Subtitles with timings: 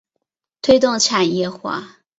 [0.63, 1.99] 推动产业化